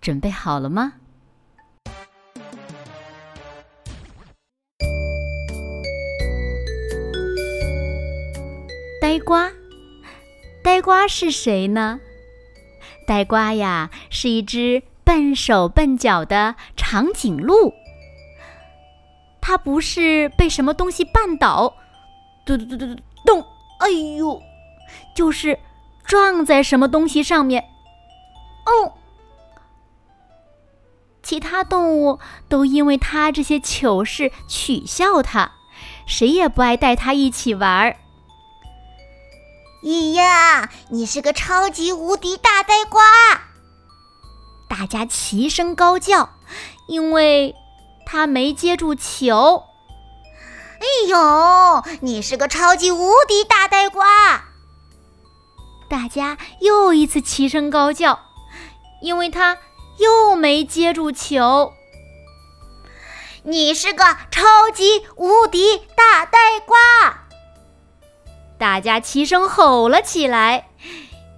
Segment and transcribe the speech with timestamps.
[0.00, 0.94] 准备好了吗？
[9.00, 9.50] 呆瓜，
[10.62, 12.00] 呆瓜是谁呢？
[13.06, 17.72] 呆瓜呀，是一只笨手笨脚的长颈鹿。
[19.40, 21.74] 它不是被什么东西绊倒，
[22.44, 23.40] 咚咚咚咚咚，
[23.80, 23.88] 哎
[24.18, 24.42] 呦，
[25.14, 25.58] 就是
[26.04, 27.62] 撞在什么东西上面。
[28.66, 28.92] 哦，
[31.28, 35.52] 其他动物都因为他这些糗事取笑他，
[36.06, 37.96] 谁也不爱带他一起玩儿。
[39.84, 43.02] 咿呀，你是个超级无敌大呆瓜！
[44.70, 46.30] 大家齐声高叫，
[46.86, 47.54] 因为
[48.06, 49.64] 他没接住球。
[50.80, 54.46] 哎呦，你是个超级无敌大呆瓜！
[55.90, 58.18] 大家又一次齐声高叫。
[59.00, 59.58] 因为他
[59.98, 61.72] 又没接住球，
[63.42, 67.26] 你是个超级无敌大呆瓜！
[68.58, 70.68] 大家齐声吼了起来，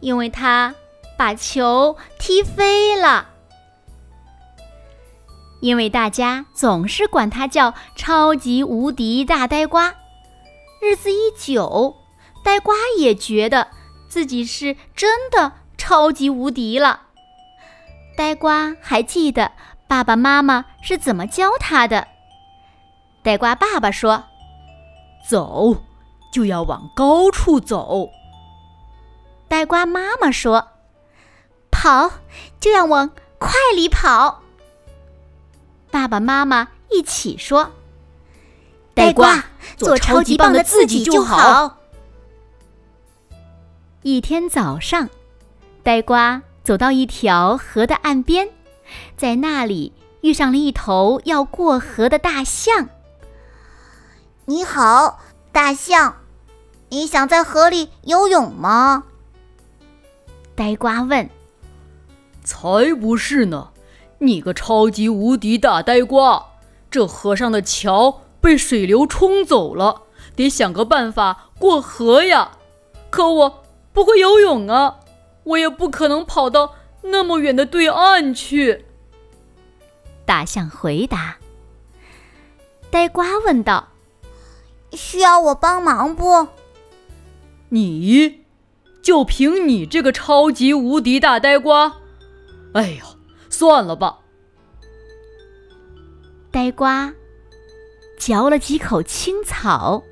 [0.00, 0.74] 因为他
[1.16, 3.28] 把球踢飞了。
[5.60, 9.94] 因为大家总是管他叫超级无敌大呆瓜，
[10.80, 11.96] 日子一久，
[12.44, 13.68] 呆瓜也觉得
[14.08, 17.02] 自己是真的超级无敌了。
[18.16, 19.50] 呆瓜还记得
[19.88, 22.08] 爸爸妈妈是怎么教他的。
[23.22, 24.24] 呆瓜爸爸说
[25.28, 25.76] ：“走，
[26.32, 28.10] 就要往高处走。”
[29.48, 30.68] 呆瓜妈妈说
[31.70, 32.10] ：“跑，
[32.60, 34.42] 就要往快里跑。”
[35.90, 37.72] 爸爸妈妈一起说
[38.94, 39.44] ：“呆瓜，
[39.76, 41.78] 做超级棒的自己就好。”
[44.02, 45.08] 一天早上，
[45.82, 46.42] 呆瓜。
[46.62, 48.48] 走到一条河的岸边，
[49.16, 52.88] 在那里遇上了一头要过河的大象。
[54.44, 56.16] 你好，大象，
[56.90, 59.04] 你想在河里游泳吗？
[60.54, 61.28] 呆瓜问。
[62.44, 63.70] 才不是呢！
[64.18, 66.44] 你个超级无敌大呆瓜，
[66.90, 70.02] 这河上的桥被水流冲走了，
[70.36, 72.52] 得想个办法过河呀。
[73.10, 75.00] 可我不会游泳啊。
[75.44, 78.84] 我也不可能跑到那么远的对岸去。
[80.24, 81.36] 大象回答。
[82.90, 83.88] 呆瓜问道
[84.92, 86.48] ：“需要我帮忙不？”
[87.70, 88.44] 你，
[89.02, 91.96] 就凭你这个超级无敌大呆瓜？
[92.74, 93.04] 哎呀，
[93.48, 94.18] 算了吧。
[96.50, 97.14] 呆瓜
[98.18, 100.02] 嚼了几口青草，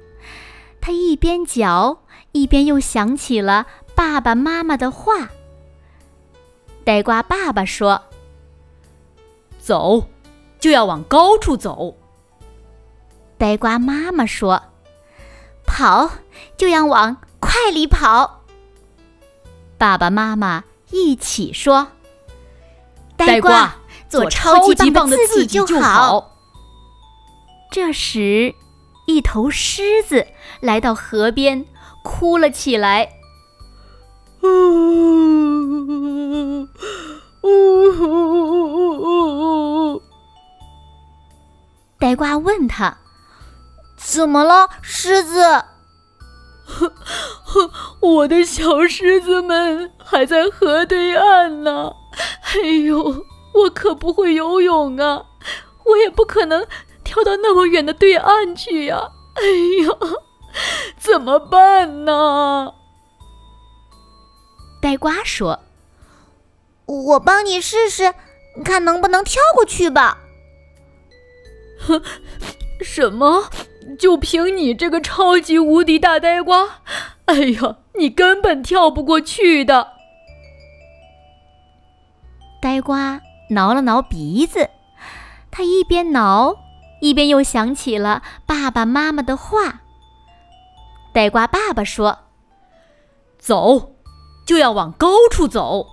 [0.81, 2.03] 他一边嚼，
[2.33, 3.67] 一边又想起了。
[4.01, 5.29] 爸爸妈妈的话。
[6.87, 8.03] 呆瓜爸爸说
[9.61, 10.09] ：“走，
[10.59, 11.95] 就要往高处走。”
[13.37, 14.63] 呆瓜妈妈说
[15.69, 16.13] ：“跑，
[16.57, 18.41] 就要往快里跑。”
[19.77, 21.89] 爸爸妈妈一起说
[23.19, 23.77] ：“呆瓜，
[24.09, 26.39] 做超级棒的自己就好。”
[27.71, 28.55] 这时，
[29.07, 30.27] 一头狮子
[30.61, 31.67] 来到河边，
[32.03, 33.20] 哭了起来。
[34.43, 34.49] 呜
[37.43, 38.71] 呜！
[41.99, 42.97] 呆瓜问他
[43.99, 45.43] ：“怎么了，狮子
[48.01, 51.93] ？”“我的小狮子们还在河对岸呢。
[52.55, 55.25] 哎呦，我可不会游泳啊，
[55.85, 56.67] 我也不可能
[57.05, 59.11] 跳到那么远的对岸去呀。
[59.35, 59.43] 哎
[59.85, 59.99] 呦，
[60.97, 62.73] 怎么办呢？”
[64.81, 65.61] 呆瓜说
[66.87, 68.15] ：“我帮你试试，
[68.65, 70.19] 看能不能跳过去吧。
[71.87, 72.03] ”“哼，
[72.81, 73.51] 什么？
[73.99, 76.81] 就凭你这个超级无敌大呆瓜？
[77.27, 79.95] 哎呀，你根本跳不过去的！”
[82.63, 84.71] 呆瓜挠了挠鼻子，
[85.51, 86.57] 他一边挠，
[87.01, 89.83] 一边又想起了爸爸妈妈的话。
[91.13, 92.21] 呆瓜爸爸说
[93.39, 93.97] ：“走。”
[94.51, 95.87] 就要往高处走。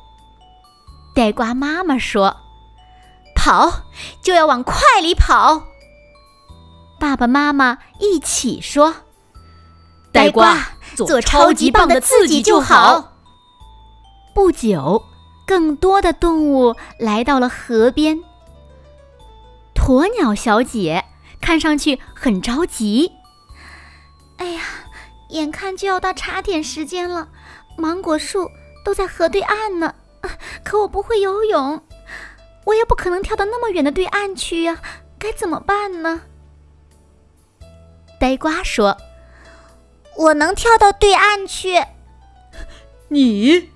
[1.14, 2.38] 呆瓜妈妈说
[3.38, 3.84] ：“跑
[4.20, 5.68] 就要往快里跑。
[7.00, 8.96] 爸爸妈妈一起说
[10.12, 13.14] ：“呆瓜，做超级棒的自己就好。”
[14.34, 15.04] 不久，
[15.46, 18.24] 更多的动物来到了河边。
[19.76, 21.06] 鸵鸟小姐
[21.40, 23.12] 看上去很着急。
[24.38, 24.64] 哎呀，
[25.30, 27.28] 眼看就要到茶点时间了，
[27.78, 28.52] 芒果树
[28.84, 29.96] 都在河对岸呢。
[30.64, 31.82] 可我不会游泳，
[32.66, 34.82] 我也不可能跳到那么远的对岸去呀，
[35.18, 36.24] 该怎么办呢？
[38.20, 38.98] 呆瓜说
[40.18, 41.86] ：“我能跳到对岸去。”
[43.10, 43.70] 你？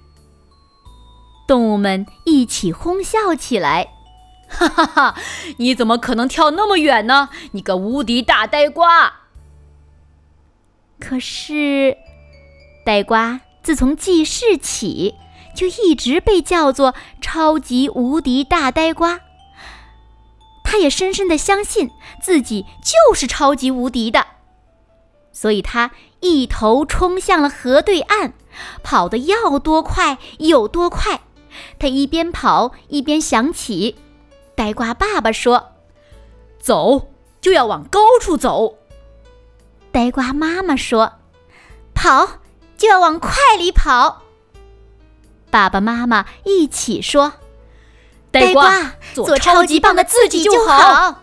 [1.47, 3.93] 动物们一起哄笑起来。
[4.49, 5.15] 哈哈哈！
[5.57, 7.29] 你怎么可能跳那么远呢？
[7.51, 9.21] 你个无敌大呆瓜！
[10.99, 11.97] 可是，
[12.83, 15.15] 呆瓜自从记事起。
[15.53, 19.19] 就一直被叫做超级无敌大呆瓜。
[20.63, 21.91] 他也深深的相信
[22.21, 24.25] 自己就是超级无敌的，
[25.33, 25.91] 所以他
[26.21, 28.31] 一头冲向了河对岸，
[28.81, 31.19] 跑得要多快有多快。
[31.77, 33.97] 他一边跑一边想起，
[34.55, 35.73] 呆瓜爸爸说
[36.61, 37.09] ：“走
[37.41, 38.77] 就要往高处走。”
[39.91, 41.15] 呆瓜妈妈说
[41.93, 42.39] ：“跑
[42.81, 44.23] 就要往快里跑。”
[45.51, 47.33] 爸爸妈妈一起说
[48.31, 51.21] ：“呆瓜，做超级棒的自己就好。”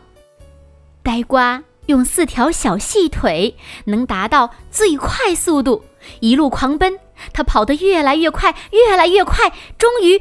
[1.02, 3.56] 呆瓜用四条小细腿
[3.87, 5.84] 能达到最快速度，
[6.20, 7.00] 一路狂奔。
[7.32, 10.20] 他跑得越来越快，越来越快，终于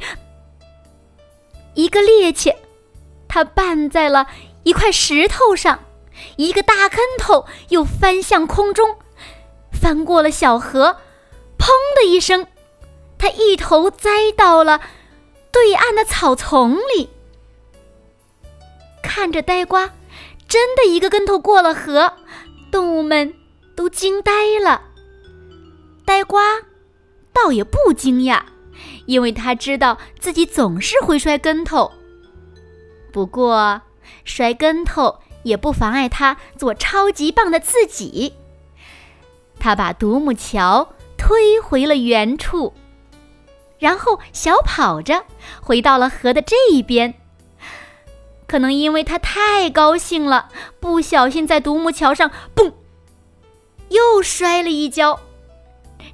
[1.74, 2.56] 一个趔趄，
[3.28, 4.26] 他绊在了
[4.64, 5.78] 一块石头上，
[6.34, 8.96] 一个大跟头又翻向空中，
[9.70, 10.96] 翻过了小河，
[11.58, 11.68] 砰
[12.00, 12.46] 的一声。
[13.18, 14.80] 他一头栽到了
[15.50, 17.10] 对岸的草丛里，
[19.02, 19.90] 看着呆瓜
[20.46, 22.12] 真的一个跟头过了河，
[22.70, 23.34] 动物们
[23.74, 24.82] 都惊呆了。
[26.04, 26.60] 呆瓜
[27.32, 28.42] 倒也不惊讶，
[29.06, 31.90] 因为他知道自己总是会摔跟头。
[33.12, 33.82] 不过
[34.24, 38.34] 摔跟头也不妨碍他做超级棒的自己。
[39.58, 42.72] 他把独木桥推回了原处。
[43.78, 45.24] 然后小跑着
[45.60, 47.14] 回到了河的这一边。
[48.46, 50.48] 可能因为他太高兴了，
[50.80, 52.72] 不小心在独木桥上蹦，
[53.90, 55.20] 又摔了一跤。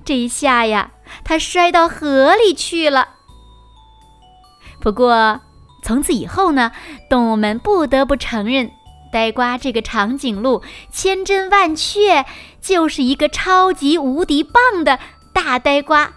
[0.04, 0.90] 这一下呀，
[1.22, 3.10] 他摔到河里去了。
[4.80, 5.40] 不过
[5.82, 6.72] 从此以后呢，
[7.08, 8.70] 动物们不得不承认，
[9.14, 12.26] 呆瓜这个长颈鹿千真万确
[12.60, 14.98] 就是一个超级无敌棒的
[15.32, 16.14] 大呆瓜。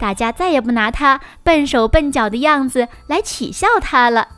[0.00, 4.28] 大家再也不拿他笨手笨脚的样子来取笑他了，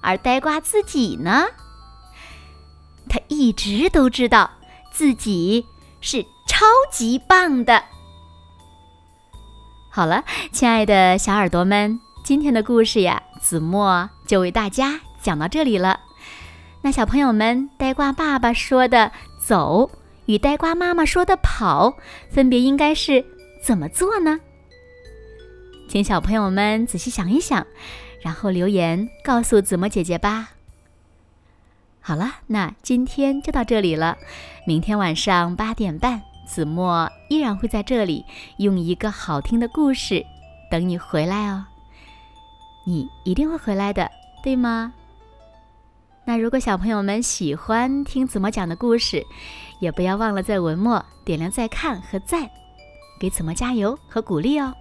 [0.00, 1.46] 而呆瓜自己呢，
[3.08, 4.52] 他一直都知道
[4.92, 5.66] 自己
[6.00, 7.82] 是超级棒的。
[9.90, 10.22] 好了，
[10.52, 15.98] 亲爱的小耳朵们，今天的故事呀，子墨就为大家讲到这里了。
[16.84, 19.88] 那小朋友们，呆瓜爸爸说的“走”
[20.26, 21.96] 与呆瓜妈妈说的“跑”，
[22.28, 23.24] 分别应该是
[23.62, 24.40] 怎么做呢？
[25.88, 27.64] 请小朋友们仔细想一想，
[28.20, 30.50] 然后留言告诉子墨姐姐吧。
[32.00, 34.18] 好了，那今天就到这里了。
[34.66, 38.24] 明天晚上八点半，子墨依然会在这里
[38.56, 40.24] 用一个好听的故事
[40.68, 41.64] 等你回来哦。
[42.84, 44.10] 你一定会回来的，
[44.42, 44.92] 对吗？
[46.24, 49.26] 那如果小朋友们喜欢听子墨讲的故事，
[49.80, 52.48] 也不要忘了在文末点亮再看和赞，
[53.18, 54.72] 给子墨加油和鼓励哦。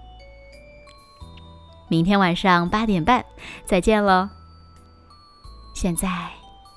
[1.88, 3.25] 明天晚上八点半，
[3.65, 4.29] 再见喽！
[5.74, 6.29] 现在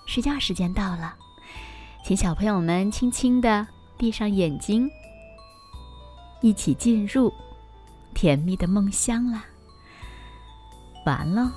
[0.06, 1.14] 睡觉时间到了，
[2.02, 3.66] 请小朋友们轻轻的
[3.99, 4.90] 闭上眼睛，
[6.40, 7.30] 一起进入
[8.14, 9.44] 甜蜜的梦乡啦！
[11.04, 11.52] 完了。